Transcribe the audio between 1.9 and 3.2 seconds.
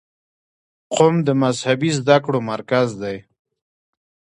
زده کړو مرکز دی.